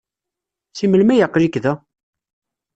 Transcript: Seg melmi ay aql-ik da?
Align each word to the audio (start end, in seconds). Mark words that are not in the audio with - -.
Seg 0.77 0.87
melmi 0.89 1.13
ay 1.13 1.23
aql-ik 1.25 1.55
da? 1.63 1.73